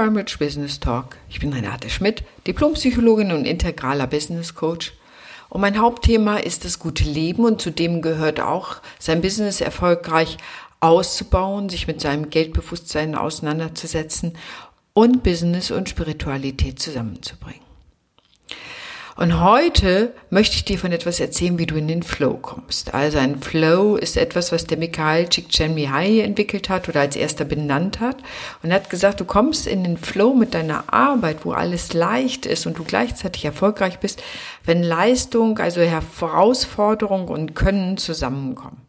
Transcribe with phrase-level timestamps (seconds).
[0.00, 1.16] Rich Business Talk.
[1.28, 4.92] Ich bin Renate Schmidt, Diplompsychologin und integraler Business Coach.
[5.48, 10.38] Und mein Hauptthema ist das gute Leben und zudem gehört auch, sein Business erfolgreich
[10.78, 14.38] auszubauen, sich mit seinem Geldbewusstsein auseinanderzusetzen
[14.94, 17.67] und Business und Spiritualität zusammenzubringen.
[19.18, 22.94] Und heute möchte ich dir von etwas erzählen, wie du in den Flow kommst.
[22.94, 27.98] Also ein Flow ist etwas, was der Mikhail Csikszentmihalyi entwickelt hat oder als erster benannt
[27.98, 28.18] hat.
[28.62, 32.46] Und er hat gesagt, du kommst in den Flow mit deiner Arbeit, wo alles leicht
[32.46, 34.22] ist und du gleichzeitig erfolgreich bist,
[34.64, 38.82] wenn Leistung, also Herausforderung und Können zusammenkommen.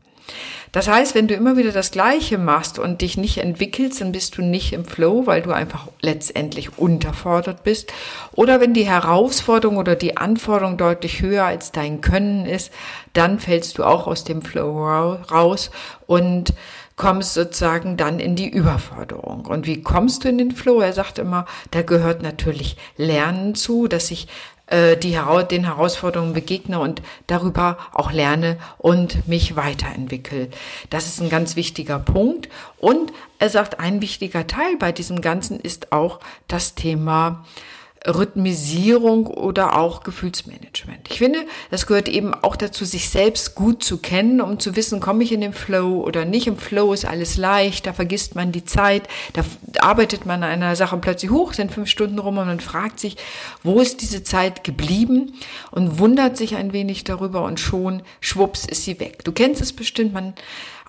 [0.71, 4.37] Das heißt, wenn du immer wieder das Gleiche machst und dich nicht entwickelst, dann bist
[4.37, 7.91] du nicht im Flow, weil du einfach letztendlich unterfordert bist.
[8.33, 12.71] Oder wenn die Herausforderung oder die Anforderung deutlich höher als dein Können ist,
[13.13, 15.71] dann fällst du auch aus dem Flow raus
[16.05, 16.53] und
[16.99, 19.45] kommst sozusagen dann in die Überforderung.
[19.45, 20.81] Und wie kommst du in den Flow?
[20.81, 24.27] Er sagt immer, da gehört natürlich Lernen zu, dass ich
[24.69, 25.17] äh, die,
[25.51, 30.49] den Herausforderungen begegne und darüber auch lerne und mich weiterentwickle.
[30.89, 32.49] Das ist ein ganz wichtiger Punkt.
[32.77, 37.45] Und er sagt, ein wichtiger Teil bei diesem Ganzen ist auch das Thema
[38.07, 41.09] Rhythmisierung oder auch Gefühlsmanagement.
[41.09, 45.01] Ich finde, das gehört eben auch dazu, sich selbst gut zu kennen, um zu wissen,
[45.01, 46.47] komme ich in den Flow oder nicht.
[46.47, 49.43] Im Flow ist alles leicht, da vergisst man die Zeit, da
[49.79, 53.17] arbeitet man an einer Sache plötzlich hoch, sind fünf Stunden rum und man fragt sich,
[53.63, 55.33] wo ist diese Zeit geblieben
[55.71, 59.25] und wundert sich ein wenig darüber und schon, schwupps, ist sie weg.
[59.25, 60.35] Du kennst es bestimmt, man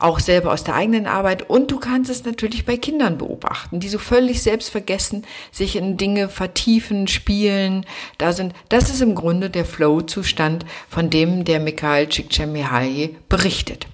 [0.01, 1.49] auch selber aus der eigenen Arbeit.
[1.49, 6.29] Und du kannst es natürlich bei Kindern beobachten, die so völlig selbstvergessen sich in Dinge
[6.29, 7.87] vertiefen, spielen.
[8.19, 13.87] Da sind, das ist im Grunde der Flow-Zustand, von dem der Mikhail Csikszentmihalyi berichtet.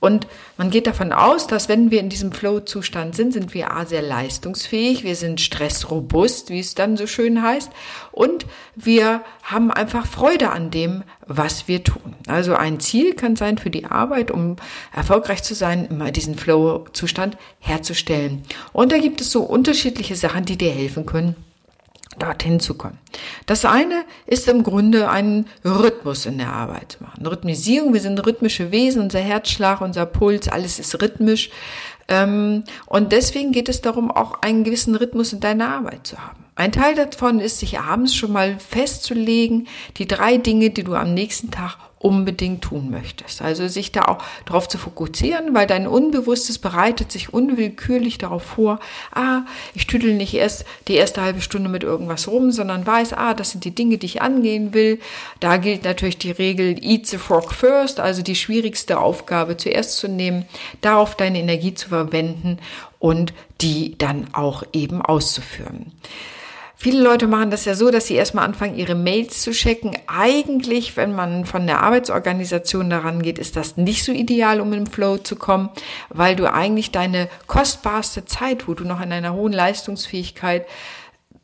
[0.00, 3.84] Und man geht davon aus, dass wenn wir in diesem Flow-Zustand sind, sind wir A,
[3.84, 7.70] sehr leistungsfähig, wir sind stressrobust, wie es dann so schön heißt,
[8.10, 12.16] und wir haben einfach Freude an dem, was wir tun.
[12.26, 14.56] Also ein Ziel kann sein für die Arbeit, um
[14.94, 18.42] erfolgreich zu sein, immer diesen Flow-Zustand herzustellen.
[18.72, 21.36] Und da gibt es so unterschiedliche Sachen, die dir helfen können,
[22.18, 22.98] dorthin zu kommen.
[23.46, 27.26] Das eine ist im Grunde einen Rhythmus in der Arbeit zu machen.
[27.26, 31.50] Rhythmisierung, wir sind rhythmische Wesen, unser Herzschlag, unser Puls, alles ist rhythmisch.
[32.08, 36.44] Ähm, und deswegen geht es darum, auch einen gewissen Rhythmus in deiner Arbeit zu haben.
[36.56, 41.14] Ein Teil davon ist, sich abends schon mal festzulegen, die drei Dinge, die du am
[41.14, 43.42] nächsten Tag unbedingt tun möchtest.
[43.42, 48.80] Also sich da auch darauf zu fokussieren, weil dein Unbewusstes bereitet sich unwillkürlich darauf vor,
[49.12, 49.42] ah,
[49.74, 53.50] ich tüdel nicht erst die erste halbe Stunde mit irgendwas rum, sondern weiß, ah, das
[53.50, 54.98] sind die Dinge, die ich angehen will.
[55.40, 60.08] Da gilt natürlich die Regel Eat the Frog first, also die schwierigste Aufgabe zuerst zu
[60.08, 60.46] nehmen,
[60.80, 62.60] darauf deine Energie zu verwenden
[62.98, 65.92] und die dann auch eben auszuführen.
[66.82, 69.98] Viele Leute machen das ja so, dass sie erstmal anfangen, ihre Mails zu checken.
[70.06, 74.86] Eigentlich, wenn man von der Arbeitsorganisation daran geht, ist das nicht so ideal, um im
[74.86, 75.68] Flow zu kommen,
[76.08, 80.64] weil du eigentlich deine kostbarste Zeit, wo du noch in einer hohen Leistungsfähigkeit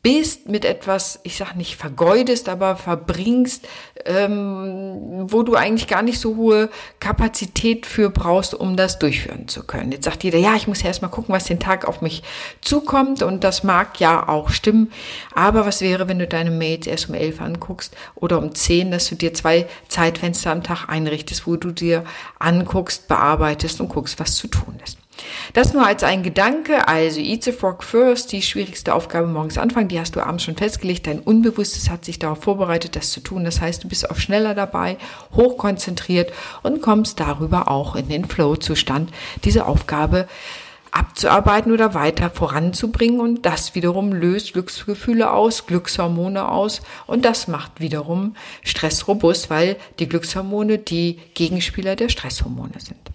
[0.03, 3.67] bist, mit etwas, ich sag nicht vergeudest, aber verbringst,
[4.05, 6.69] ähm, wo du eigentlich gar nicht so hohe
[6.99, 9.91] Kapazität für brauchst, um das durchführen zu können.
[9.91, 12.23] Jetzt sagt jeder, ja, ich muss ja erstmal gucken, was den Tag auf mich
[12.61, 14.91] zukommt und das mag ja auch stimmen.
[15.33, 19.09] Aber was wäre, wenn du deine Mails erst um elf anguckst oder um zehn, dass
[19.09, 22.03] du dir zwei Zeitfenster am Tag einrichtest, wo du dir
[22.39, 24.97] anguckst, bearbeitest und guckst, was zu tun ist.
[25.53, 29.87] Das nur als ein Gedanke, also eat the frog first, die schwierigste Aufgabe morgens anfangen,
[29.87, 33.43] die hast du abends schon festgelegt, dein Unbewusstes hat sich darauf vorbereitet, das zu tun,
[33.43, 34.97] das heißt, du bist auch schneller dabei,
[35.35, 36.31] hochkonzentriert
[36.63, 39.11] und kommst darüber auch in den Flow-Zustand,
[39.43, 40.27] diese Aufgabe
[40.97, 43.19] abzuarbeiten oder weiter voranzubringen.
[43.19, 46.81] Und das wiederum löst Glücksgefühle aus, Glückshormone aus.
[47.05, 53.06] Und das macht wiederum Stress robust, weil die Glückshormone die Gegenspieler der Stresshormone sind.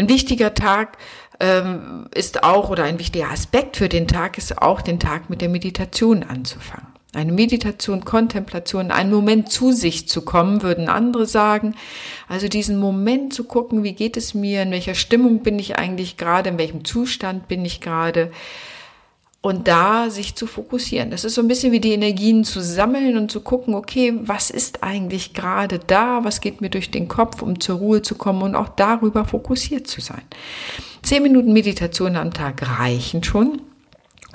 [0.00, 0.96] Ein wichtiger Tag
[1.40, 5.42] ähm, ist auch, oder ein wichtiger Aspekt für den Tag ist auch, den Tag mit
[5.42, 6.86] der Meditation anzufangen.
[7.12, 11.74] Eine Meditation, Kontemplation, einen Moment zu sich zu kommen, würden andere sagen.
[12.30, 16.16] Also diesen Moment zu gucken, wie geht es mir, in welcher Stimmung bin ich eigentlich
[16.16, 18.30] gerade, in welchem Zustand bin ich gerade
[19.42, 21.10] und da sich zu fokussieren.
[21.10, 24.50] Das ist so ein bisschen wie die Energien zu sammeln und zu gucken, okay, was
[24.50, 28.42] ist eigentlich gerade da, was geht mir durch den Kopf, um zur Ruhe zu kommen
[28.42, 30.22] und auch darüber fokussiert zu sein.
[31.02, 33.62] Zehn Minuten Meditation am Tag reichen schon.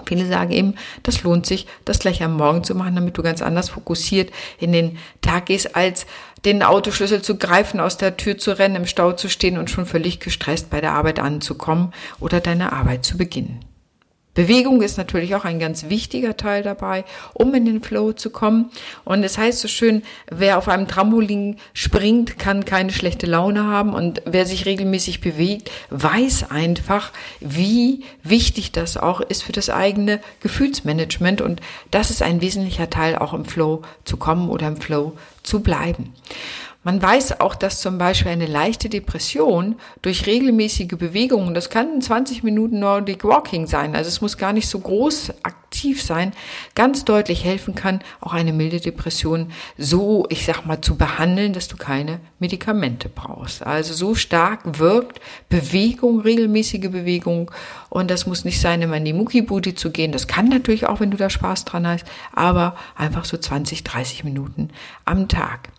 [0.07, 3.41] Viele sagen eben, das lohnt sich, das gleich am Morgen zu machen, damit du ganz
[3.41, 6.05] anders fokussiert in den Tag gehst, als
[6.45, 9.85] den Autoschlüssel zu greifen, aus der Tür zu rennen, im Stau zu stehen und schon
[9.85, 13.59] völlig gestresst bei der Arbeit anzukommen oder deine Arbeit zu beginnen.
[14.35, 18.69] Bewegung ist natürlich auch ein ganz wichtiger Teil dabei, um in den Flow zu kommen.
[19.05, 23.93] Und es heißt so schön, wer auf einem Trampolin springt, kann keine schlechte Laune haben.
[23.93, 30.19] Und wer sich regelmäßig bewegt, weiß einfach, wie wichtig das auch ist für das eigene
[30.41, 31.41] Gefühlsmanagement.
[31.41, 35.61] Und das ist ein wesentlicher Teil, auch im Flow zu kommen oder im Flow zu
[35.61, 36.13] bleiben.
[36.85, 39.73] Man weiß auch, dass zum Beispiel eine leichte Depression
[40.03, 44.67] durch regelmäßige Bewegungen, das kann 20 Minuten Nordic Walking sein, also es muss gar nicht
[44.67, 46.31] so groß aktiv sein,
[46.75, 51.67] ganz deutlich helfen kann, auch eine milde Depression so, ich sag mal, zu behandeln, dass
[51.67, 53.65] du keine Medikamente brauchst.
[53.65, 57.49] Also so stark wirkt Bewegung, regelmäßige Bewegung
[57.89, 60.11] und das muss nicht sein, immer in die Muckibudi zu gehen.
[60.11, 64.23] Das kann natürlich auch, wenn du da Spaß dran hast, aber einfach so 20, 30
[64.23, 64.69] Minuten
[65.03, 65.71] am Tag.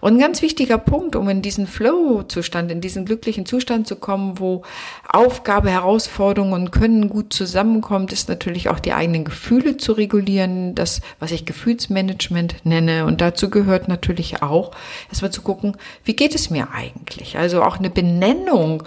[0.00, 4.38] Und ein ganz wichtiger Punkt, um in diesen Flow-Zustand, in diesen glücklichen Zustand zu kommen,
[4.38, 4.62] wo
[5.08, 11.00] Aufgabe, Herausforderung und Können gut zusammenkommt, ist natürlich auch die eigenen Gefühle zu regulieren, das,
[11.18, 13.06] was ich Gefühlsmanagement nenne.
[13.06, 14.72] Und dazu gehört natürlich auch,
[15.08, 17.38] erstmal zu gucken, wie geht es mir eigentlich?
[17.38, 18.82] Also auch eine Benennung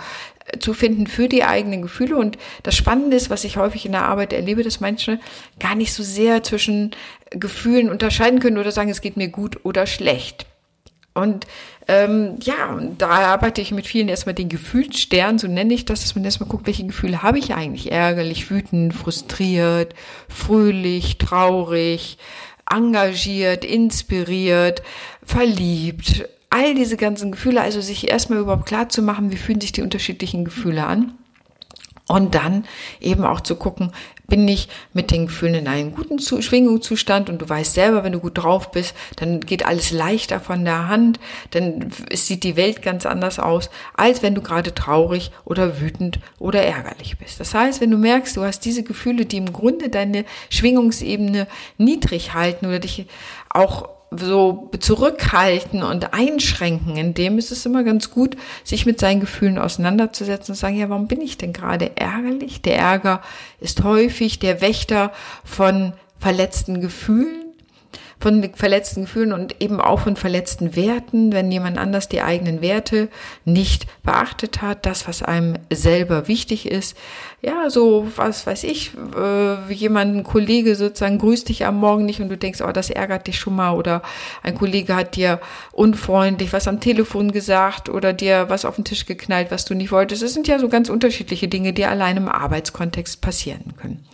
[0.46, 2.18] äh, zu finden für die eigenen Gefühle.
[2.18, 5.20] Und das Spannende ist, was ich häufig in der Arbeit erlebe, dass Menschen
[5.60, 6.92] gar nicht so sehr zwischen
[7.32, 10.49] Gefühlen unterscheiden können oder sagen, es geht mir gut oder schlecht.
[11.14, 11.48] Und
[11.88, 16.16] ähm, ja, da arbeite ich mit vielen erstmal den Gefühlsstern, so nenne ich das, dass
[16.16, 17.92] man erstmal guckt, welche Gefühle habe ich eigentlich?
[17.92, 19.96] Ärgerlich, wütend, frustriert,
[20.30, 22.18] fröhlich, traurig,
[22.70, 24.84] engagiert, inspiriert,
[25.24, 26.30] verliebt.
[26.52, 29.82] All diese ganzen Gefühle, also sich erstmal überhaupt klar zu machen, wie fühlen sich die
[29.82, 31.14] unterschiedlichen Gefühle an.
[32.08, 32.66] Und dann
[33.00, 33.92] eben auch zu gucken,
[34.30, 38.20] bin ich mit den Gefühlen in einem guten Schwingungszustand und du weißt selber, wenn du
[38.20, 41.20] gut drauf bist, dann geht alles leichter von der Hand,
[41.52, 46.64] dann sieht die Welt ganz anders aus, als wenn du gerade traurig oder wütend oder
[46.64, 47.40] ärgerlich bist.
[47.40, 51.48] Das heißt, wenn du merkst, du hast diese Gefühle, die im Grunde deine Schwingungsebene
[51.78, 53.08] niedrig halten oder dich
[53.50, 56.98] auch so zurückhalten und einschränken.
[56.98, 60.90] In dem ist es immer ganz gut, sich mit seinen Gefühlen auseinanderzusetzen und sagen, ja,
[60.90, 62.62] warum bin ich denn gerade ärgerlich?
[62.62, 63.22] Der Ärger
[63.60, 65.12] ist häufig der Wächter
[65.44, 67.49] von verletzten Gefühlen
[68.20, 73.08] von verletzten Gefühlen und eben auch von verletzten Werten, wenn jemand anders die eigenen Werte
[73.46, 76.98] nicht beachtet hat, das, was einem selber wichtig ist.
[77.42, 82.20] Ja, so, was weiß ich, äh, jemand, ein Kollege sozusagen grüßt dich am Morgen nicht
[82.20, 84.02] und du denkst, oh, das ärgert dich schon mal oder
[84.44, 85.40] ein Kollege hat dir
[85.72, 89.94] unfreundlich was am Telefon gesagt oder dir was auf den Tisch geknallt, was du nicht
[89.94, 90.22] wolltest.
[90.22, 94.06] Das sind ja so ganz unterschiedliche Dinge, die allein im Arbeitskontext passieren können.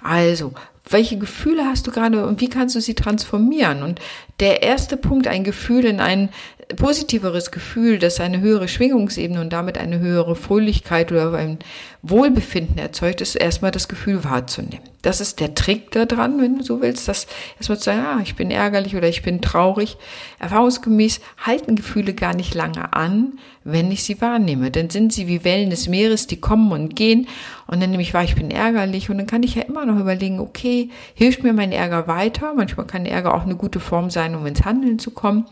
[0.00, 0.52] Also,
[0.90, 3.82] welche Gefühle hast du gerade und wie kannst du sie transformieren?
[3.82, 4.00] Und
[4.40, 6.28] der erste Punkt, ein Gefühl in ein
[6.76, 11.58] positiveres Gefühl, das eine höhere Schwingungsebene und damit eine höhere Fröhlichkeit oder ein
[12.02, 14.84] Wohlbefinden erzeugt, ist erstmal das Gefühl wahrzunehmen.
[15.02, 17.26] Das ist der Trick daran, wenn du so willst, dass
[17.56, 19.96] erstmal zu sagen, ah, ich bin ärgerlich oder ich bin traurig.
[20.38, 24.70] Erfahrungsgemäß halten Gefühle gar nicht lange an, wenn ich sie wahrnehme.
[24.70, 27.28] Dann sind sie wie Wellen des Meeres, die kommen und gehen.
[27.66, 29.08] Und dann nehme ich wahr, ich bin ärgerlich.
[29.08, 32.54] Und dann kann ich ja immer noch überlegen, okay, hilft mir mein Ärger weiter?
[32.54, 35.46] Manchmal kann Ärger auch eine gute Form sein, um ins Handeln zu kommen.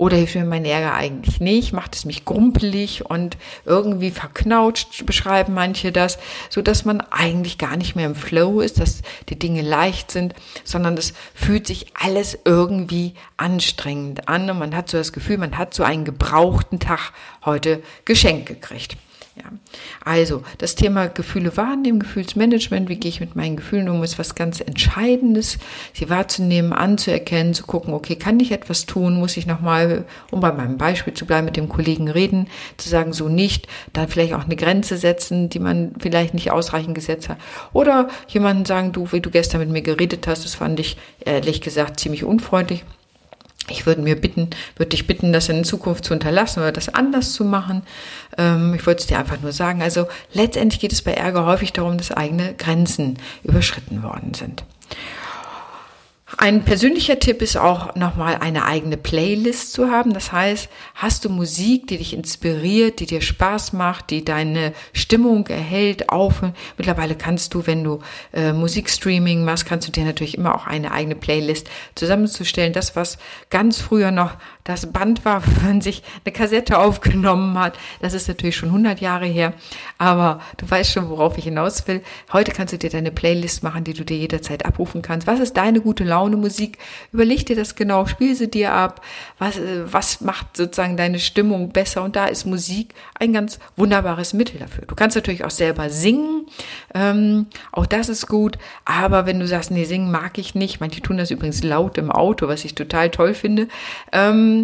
[0.00, 1.74] Oder hilft mir mein Ärger eigentlich nicht?
[1.74, 7.76] Macht es mich grumpelig und irgendwie verknautscht, beschreiben manche das, so dass man eigentlich gar
[7.76, 10.32] nicht mehr im Flow ist, dass die Dinge leicht sind,
[10.64, 15.58] sondern es fühlt sich alles irgendwie anstrengend an und man hat so das Gefühl, man
[15.58, 17.12] hat so einen gebrauchten Tag
[17.44, 18.96] heute geschenkt gekriegt.
[19.42, 19.50] Ja.
[20.04, 24.34] Also das Thema Gefühle wahrnehmen, Gefühlsmanagement, wie gehe ich mit meinen Gefühlen um, ist was
[24.34, 25.58] ganz Entscheidendes,
[25.94, 30.52] sie wahrzunehmen, anzuerkennen, zu gucken, okay, kann ich etwas tun, muss ich nochmal, um bei
[30.52, 34.44] meinem Beispiel zu bleiben, mit dem Kollegen reden, zu sagen, so nicht, dann vielleicht auch
[34.44, 37.38] eine Grenze setzen, die man vielleicht nicht ausreichend gesetzt hat.
[37.72, 41.62] Oder jemanden sagen, du, wie du gestern mit mir geredet hast, das fand ich ehrlich
[41.62, 42.84] gesagt ziemlich unfreundlich
[43.70, 47.32] ich würde mir bitten, würde dich bitten, das in Zukunft zu unterlassen oder das anders
[47.32, 47.82] zu machen.
[48.38, 49.82] Ähm, ich wollte es dir einfach nur sagen.
[49.82, 54.64] Also letztendlich geht es bei Ärger häufig darum, dass eigene Grenzen überschritten worden sind.
[56.36, 60.12] Ein persönlicher Tipp ist auch nochmal eine eigene Playlist zu haben.
[60.12, 65.46] Das heißt, hast du Musik, die dich inspiriert, die dir Spaß macht, die deine Stimmung
[65.48, 66.42] erhält, auf.
[66.78, 67.98] Mittlerweile kannst du, wenn du
[68.32, 72.72] äh, Musikstreaming machst, kannst du dir natürlich immer auch eine eigene Playlist zusammenzustellen.
[72.72, 73.18] Das, was
[73.50, 74.36] ganz früher noch
[74.70, 77.78] das Band war, wenn sich eine Kassette aufgenommen hat.
[78.00, 79.52] Das ist natürlich schon 100 Jahre her,
[79.98, 82.02] aber du weißt schon, worauf ich hinaus will.
[82.32, 85.26] Heute kannst du dir deine Playlist machen, die du dir jederzeit abrufen kannst.
[85.26, 86.78] Was ist deine gute Laune Musik?
[87.12, 89.02] Überleg dir das genau, spiel sie dir ab.
[89.38, 92.02] Was, äh, was macht sozusagen deine Stimmung besser?
[92.02, 94.84] Und da ist Musik ein ganz wunderbares Mittel dafür.
[94.86, 96.46] Du kannst natürlich auch selber singen.
[96.94, 98.58] Ähm, auch das ist gut.
[98.84, 102.10] Aber wenn du sagst, nee, singen mag ich nicht, manche tun das übrigens laut im
[102.10, 103.68] Auto, was ich total toll finde,
[104.12, 104.59] ähm,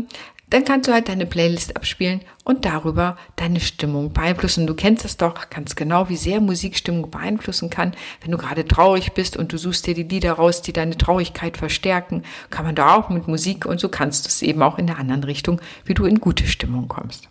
[0.51, 4.67] dann kannst du halt deine Playlist abspielen und darüber deine Stimmung beeinflussen.
[4.67, 7.95] Du kennst das doch ganz genau, wie sehr Musik Stimmung beeinflussen kann.
[8.21, 11.57] Wenn du gerade traurig bist und du suchst dir die Lieder raus, die deine Traurigkeit
[11.57, 14.87] verstärken, kann man da auch mit Musik und so kannst du es eben auch in
[14.87, 17.29] der anderen Richtung, wie du in gute Stimmung kommst.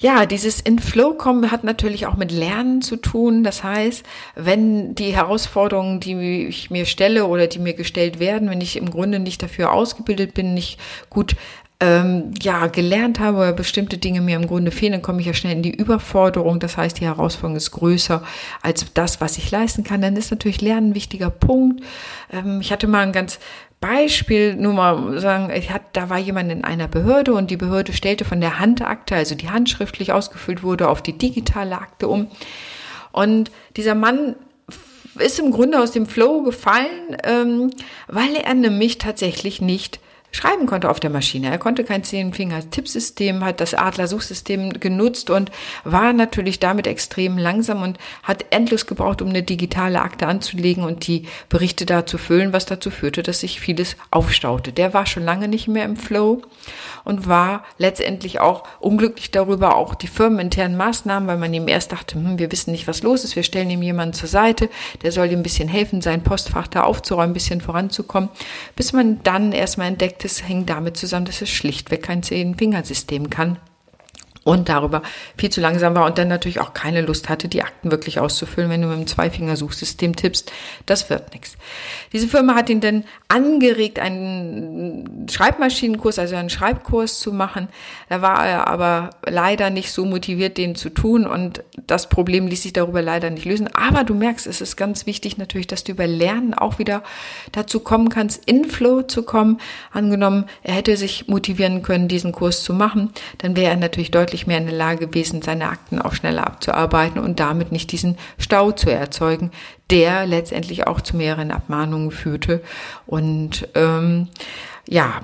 [0.00, 3.44] Ja, dieses in Flow kommen hat natürlich auch mit Lernen zu tun.
[3.44, 4.02] Das heißt,
[4.34, 8.90] wenn die Herausforderungen, die ich mir stelle oder die mir gestellt werden, wenn ich im
[8.90, 10.78] Grunde nicht dafür ausgebildet bin, nicht
[11.10, 11.36] gut
[11.80, 15.34] ähm, ja gelernt habe oder bestimmte Dinge mir im Grunde fehlen, dann komme ich ja
[15.34, 16.60] schnell in die Überforderung.
[16.60, 18.22] Das heißt, die Herausforderung ist größer
[18.62, 20.00] als das, was ich leisten kann.
[20.00, 21.82] Dann ist natürlich Lernen ein wichtiger Punkt.
[22.32, 23.38] Ähm, ich hatte mal ein ganz
[23.80, 27.94] Beispiel, nur mal sagen, ich hatte, da war jemand in einer Behörde und die Behörde
[27.94, 32.28] stellte von der Handakte, also die handschriftlich ausgefüllt wurde, auf die digitale Akte um.
[33.10, 34.36] Und dieser Mann
[35.18, 37.70] ist im Grunde aus dem Flow gefallen, ähm,
[38.06, 39.98] weil er nämlich tatsächlich nicht
[40.32, 41.50] schreiben konnte auf der Maschine.
[41.50, 45.50] Er konnte kein Zehn-Finger-Tippsystem, hat das Adler-Suchsystem genutzt und
[45.84, 51.06] war natürlich damit extrem langsam und hat endlos gebraucht, um eine digitale Akte anzulegen und
[51.06, 54.72] die Berichte da zu füllen, was dazu führte, dass sich vieles aufstaute.
[54.72, 56.42] Der war schon lange nicht mehr im Flow
[57.04, 62.16] und war letztendlich auch unglücklich darüber, auch die firmeninternen Maßnahmen, weil man ihm erst dachte,
[62.16, 64.68] hm, wir wissen nicht, was los ist, wir stellen ihm jemanden zur Seite,
[65.02, 68.28] der soll ihm ein bisschen helfen, sein Postfach da aufzuräumen, ein bisschen voranzukommen,
[68.76, 73.58] bis man dann erstmal entdeckt, es hängt damit zusammen, dass es schlichtweg kein Zehn-Fingersystem kann
[74.42, 75.02] und darüber
[75.36, 78.70] viel zu langsam war und dann natürlich auch keine Lust hatte, die Akten wirklich auszufüllen,
[78.70, 80.50] wenn du mit dem Zweifingersuchsystem tippst.
[80.86, 81.56] Das wird nichts.
[82.12, 87.68] Diese Firma hat ihn dann angeregt, einen Schreibmaschinenkurs, also einen Schreibkurs zu machen.
[88.08, 92.62] Da war er aber leider nicht so motiviert, den zu tun und das Problem ließ
[92.62, 93.68] sich darüber leider nicht lösen.
[93.74, 97.02] Aber du merkst, es ist ganz wichtig natürlich, dass du über Lernen auch wieder
[97.52, 99.58] dazu kommen kannst, in Flow zu kommen.
[99.92, 104.29] Angenommen, er hätte sich motivieren können, diesen Kurs zu machen, dann wäre er natürlich deutlich
[104.30, 108.16] deutlich mehr in der Lage gewesen, seine Akten auch schneller abzuarbeiten und damit nicht diesen
[108.38, 109.50] Stau zu erzeugen,
[109.90, 112.62] der letztendlich auch zu mehreren Abmahnungen führte.
[113.06, 114.28] Und ähm,
[114.88, 115.22] ja,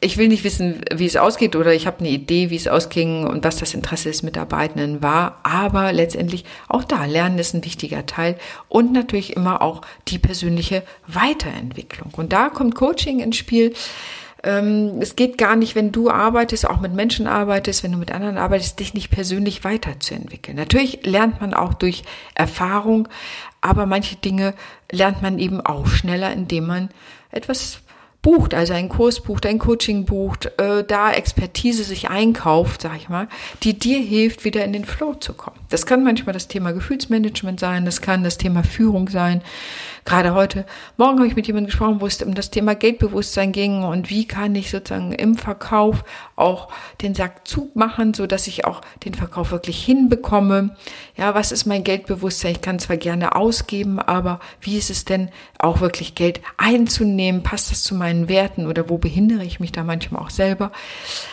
[0.00, 3.26] ich will nicht wissen, wie es ausgeht oder ich habe eine Idee, wie es ausging
[3.26, 5.40] und was das Interesse des Mitarbeitenden war.
[5.42, 8.36] Aber letztendlich auch da, Lernen ist ein wichtiger Teil
[8.70, 12.12] und natürlich immer auch die persönliche Weiterentwicklung.
[12.16, 13.74] Und da kommt Coaching ins Spiel.
[14.44, 18.10] Ähm, es geht gar nicht, wenn du arbeitest, auch mit Menschen arbeitest, wenn du mit
[18.10, 20.56] anderen arbeitest, dich nicht persönlich weiterzuentwickeln.
[20.56, 22.02] Natürlich lernt man auch durch
[22.34, 23.08] Erfahrung,
[23.60, 24.54] aber manche Dinge
[24.90, 26.88] lernt man eben auch schneller, indem man
[27.30, 27.82] etwas
[28.22, 33.08] bucht, also einen Kurs bucht, ein Coaching bucht, äh, da Expertise sich einkauft, sag ich
[33.08, 33.26] mal,
[33.64, 35.58] die dir hilft, wieder in den Flow zu kommen.
[35.70, 39.42] Das kann manchmal das Thema Gefühlsmanagement sein, das kann das Thema Führung sein,
[40.04, 40.66] gerade heute
[40.96, 44.26] Morgen habe ich mit jemandem gesprochen, wo es um das Thema Geldbewusstsein ging und wie
[44.26, 46.04] kann ich sozusagen im Verkauf
[46.36, 46.68] auch
[47.00, 50.76] den Sack zumachen, so dass ich auch den Verkauf wirklich hinbekomme.
[51.16, 52.52] Ja, was ist mein Geldbewusstsein?
[52.52, 57.42] Ich kann zwar gerne ausgeben, aber wie ist es denn auch wirklich Geld einzunehmen?
[57.42, 60.72] Passt das zu meinen Werten oder wo behindere ich mich da manchmal auch selber?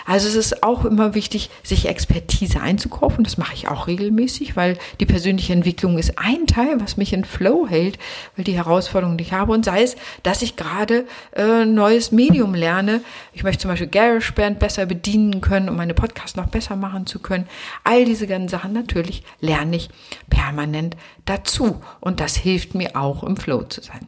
[0.05, 3.23] Also es ist auch immer wichtig, sich Expertise einzukaufen.
[3.23, 7.25] Das mache ich auch regelmäßig, weil die persönliche Entwicklung ist ein Teil, was mich in
[7.25, 7.97] Flow hält,
[8.35, 9.51] weil die Herausforderungen, die ich habe.
[9.51, 13.01] Und sei es, dass ich gerade äh, neues Medium lerne.
[13.33, 17.19] Ich möchte zum Beispiel GarageBand besser bedienen können, um meine Podcasts noch besser machen zu
[17.19, 17.47] können.
[17.83, 19.89] All diese ganzen Sachen natürlich lerne ich
[20.29, 21.81] permanent dazu.
[21.99, 24.07] Und das hilft mir auch im Flow zu sein.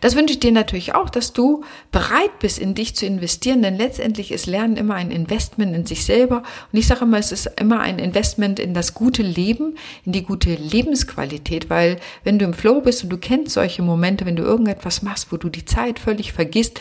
[0.00, 3.76] Das wünsche ich dir natürlich auch, dass du bereit bist, in dich zu investieren, denn
[3.76, 6.42] letztendlich ist Lernen immer ein Investment in sich selber.
[6.72, 9.76] Und ich sage immer, es ist immer ein Investment in das gute Leben,
[10.06, 14.24] in die gute Lebensqualität, weil wenn du im Flow bist und du kennst solche Momente,
[14.24, 16.80] wenn du irgendetwas machst, wo du die Zeit völlig vergisst,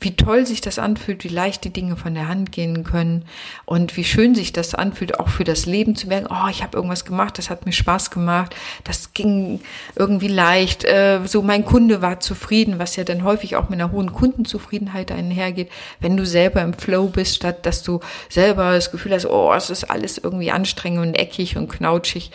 [0.00, 3.26] wie toll sich das anfühlt, wie leicht die Dinge von der Hand gehen können
[3.66, 6.76] und wie schön sich das anfühlt, auch für das Leben zu merken, oh, ich habe
[6.76, 9.60] irgendwas gemacht, das hat mir Spaß gemacht, das ging
[9.96, 13.92] irgendwie leicht, äh, so mein Kunde war zufrieden, was ja dann häufig auch mit einer
[13.92, 19.12] hohen Kundenzufriedenheit einhergeht, wenn du selber im Flow bist, statt dass du selber das Gefühl
[19.12, 22.30] hast, oh, es ist alles irgendwie anstrengend und eckig und knautschig.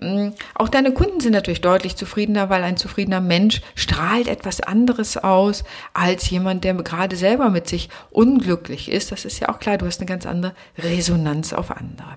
[0.00, 5.16] Mm, auch deine Kunden sind natürlich deutlich zufriedener, weil ein zufriedener Mensch strahlt etwas anderes
[5.16, 9.10] aus als jemand, der gerade selber mit sich unglücklich ist.
[9.10, 12.16] Das ist ja auch klar, du hast eine ganz andere Resonanz auf andere.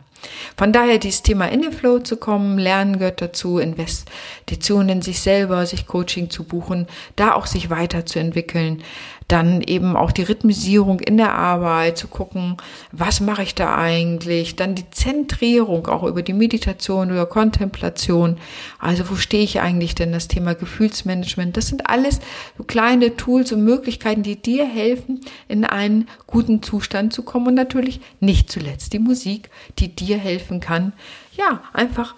[0.58, 5.22] Von daher dieses Thema in den Flow zu kommen, Lernen gehört dazu, Investitionen in sich
[5.22, 8.84] selber, sich Coaching zu buchen, da auch sich weiterzuentwickeln,
[9.30, 12.58] dann eben auch die Rhythmisierung in der Arbeit, zu gucken,
[12.92, 18.38] was mache ich da eigentlich, dann die Zentrierung auch über die Meditation oder Kontemplation,
[18.80, 22.20] also wo stehe ich eigentlich denn, das Thema Gefühlsmanagement, das sind alles
[22.58, 27.48] so kleine Tools und Möglichkeiten, die dir helfen, in einen guten Zustand zu kommen.
[27.48, 30.94] Und natürlich nicht zuletzt die Musik, die dir helfen kann,
[31.38, 32.16] ja, einfach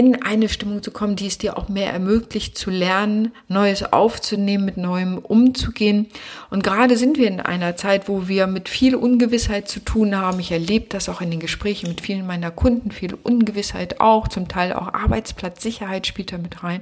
[0.00, 4.64] in eine Stimmung zu kommen, die es dir auch mehr ermöglicht zu lernen, Neues aufzunehmen,
[4.64, 6.06] mit Neuem umzugehen.
[6.48, 10.40] Und gerade sind wir in einer Zeit, wo wir mit viel Ungewissheit zu tun haben.
[10.40, 14.48] Ich erlebe das auch in den Gesprächen mit vielen meiner Kunden, viel Ungewissheit auch, zum
[14.48, 16.80] Teil auch Arbeitsplatzsicherheit spielt da mit rein.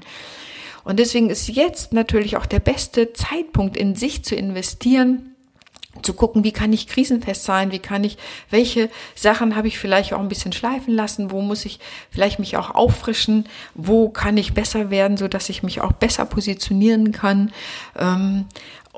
[0.85, 5.35] Und deswegen ist jetzt natürlich auch der beste Zeitpunkt, in sich zu investieren,
[6.03, 8.19] zu gucken, wie kann ich krisenfest sein, wie kann ich,
[8.51, 12.57] welche Sachen habe ich vielleicht auch ein bisschen schleifen lassen, wo muss ich vielleicht mich
[12.57, 17.53] auch auffrischen, wo kann ich besser werden, so dass ich mich auch besser positionieren kann.
[17.99, 18.47] Ähm,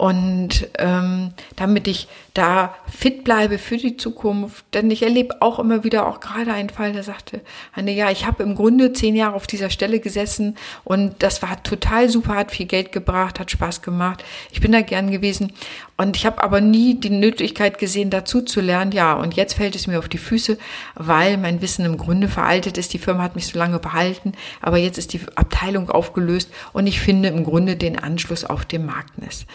[0.00, 4.64] und ähm, damit ich da fit bleibe für die Zukunft.
[4.72, 7.42] Denn ich erlebe auch immer wieder auch gerade einen Fall, der sagte,
[7.74, 11.62] Anne, ja, ich habe im Grunde zehn Jahre auf dieser Stelle gesessen und das war
[11.62, 14.24] total super, hat viel Geld gebracht, hat Spaß gemacht.
[14.50, 15.52] Ich bin da gern gewesen
[15.98, 18.92] und ich habe aber nie die Nötigkeit gesehen, dazu zu lernen.
[18.92, 20.56] Ja, und jetzt fällt es mir auf die Füße,
[20.94, 22.94] weil mein Wissen im Grunde veraltet ist.
[22.94, 27.00] Die Firma hat mich so lange behalten, aber jetzt ist die Abteilung aufgelöst und ich
[27.00, 29.46] finde im Grunde den Anschluss auf dem Markt nicht.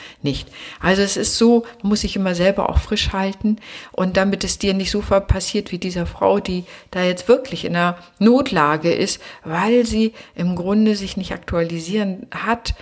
[0.80, 3.58] Also es ist so, man muss sich immer selber auch frisch halten.
[3.92, 7.76] Und damit es dir nicht so passiert wie dieser Frau, die da jetzt wirklich in
[7.76, 12.76] einer Notlage ist, weil sie im Grunde sich nicht aktualisieren hat,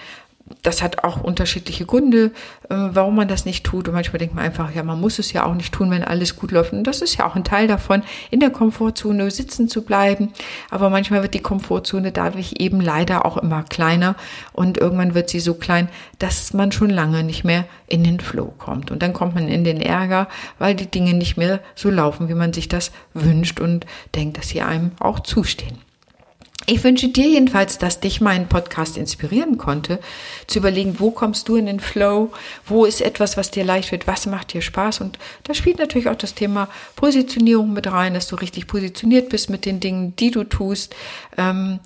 [0.64, 2.32] das hat auch unterschiedliche Gründe,
[2.70, 3.88] äh, warum man das nicht tut.
[3.88, 6.38] Und manchmal denkt man einfach, ja, man muss es ja auch nicht tun, wenn alles
[6.38, 6.74] gut läuft.
[6.74, 8.02] Und das ist ja auch ein Teil davon,
[8.32, 10.32] in der Komfortzone sitzen zu bleiben.
[10.72, 14.16] Aber manchmal wird die Komfortzone dadurch eben leider auch immer kleiner.
[14.54, 18.54] Und irgendwann wird sie so klein, dass man schon lange nicht mehr in den Flow
[18.58, 18.90] kommt.
[18.90, 22.36] Und dann kommt man in den Ärger, weil die Dinge nicht mehr so laufen, wie
[22.36, 25.83] man sich das wünscht und denkt, dass sie einem auch zustehen.
[26.66, 30.00] Ich wünsche dir jedenfalls, dass dich mein Podcast inspirieren konnte,
[30.48, 32.32] zu überlegen, wo kommst du in den Flow,
[32.66, 35.02] wo ist etwas, was dir leicht wird, was macht dir Spaß.
[35.02, 39.50] Und da spielt natürlich auch das Thema Positionierung mit rein, dass du richtig positioniert bist
[39.50, 40.96] mit den Dingen, die du tust.
[41.38, 41.80] Ähm,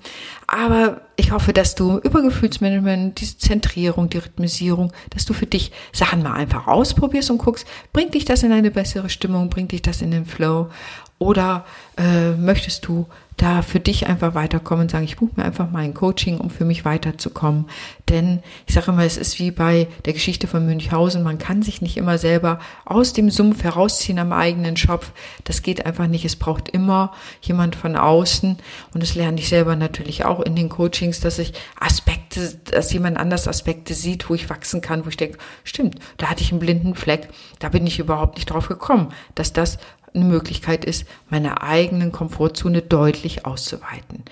[0.46, 5.72] aber ich hoffe, dass du über Gefühlsmanagement, diese Zentrierung, die Rhythmisierung, dass du für dich
[5.92, 9.82] Sachen mal einfach ausprobierst und guckst, bringt dich das in eine bessere Stimmung, bringt dich
[9.82, 10.70] das in den Flow
[11.18, 15.70] oder äh, möchtest du da für dich einfach weiterkommen und sagen, ich buche mir einfach
[15.70, 17.66] mal ein Coaching, um für mich weiterzukommen.
[18.08, 21.80] Denn ich sage immer, es ist wie bei der Geschichte von Münchhausen, man kann sich
[21.80, 25.12] nicht immer selber aus dem Sumpf herausziehen am eigenen Schopf.
[25.44, 26.24] Das geht einfach nicht.
[26.24, 28.58] Es braucht immer jemand von außen.
[28.92, 33.18] Und das lerne ich selber natürlich auch in den Coachings, dass ich Aspekte, dass jemand
[33.18, 36.60] anders Aspekte sieht, wo ich wachsen kann, wo ich denke, stimmt, da hatte ich einen
[36.60, 37.28] blinden Fleck,
[37.60, 39.78] da bin ich überhaupt nicht drauf gekommen, dass das
[40.14, 44.24] eine Möglichkeit ist, meine eigenen Komfortzone deutlich auszuweiten.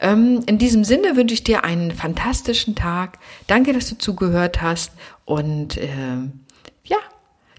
[0.00, 3.18] Ähm, in diesem Sinne wünsche ich dir einen fantastischen Tag.
[3.46, 4.92] Danke, dass du zugehört hast
[5.24, 5.88] und äh,
[6.84, 6.98] ja,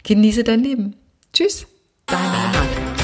[0.04, 0.95] genieße dein Leben.
[1.34, 1.67] Tschüss,
[2.06, 2.99] deine Renate.